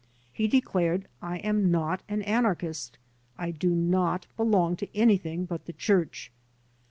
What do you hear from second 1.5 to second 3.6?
not an anarchist, I